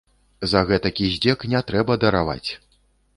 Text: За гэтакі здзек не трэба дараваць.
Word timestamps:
За 0.53 0.61
гэтакі 0.69 1.05
здзек 1.15 1.45
не 1.51 1.61
трэба 1.69 1.99
дараваць. 2.05 2.49